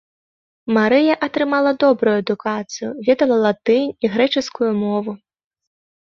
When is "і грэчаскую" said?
4.05-4.71